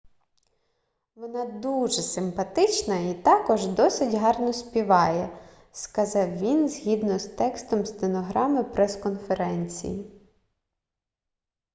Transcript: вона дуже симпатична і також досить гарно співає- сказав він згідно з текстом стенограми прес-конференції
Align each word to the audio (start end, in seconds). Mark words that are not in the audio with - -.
вона 1.15 1.45
дуже 1.45 2.01
симпатична 2.01 2.99
і 3.09 3.13
також 3.13 3.67
досить 3.67 4.13
гарно 4.13 4.53
співає- 4.53 5.29
сказав 5.71 6.37
він 6.37 6.69
згідно 6.69 7.19
з 7.19 7.25
текстом 7.27 7.85
стенограми 7.85 8.63
прес-конференції 8.63 10.11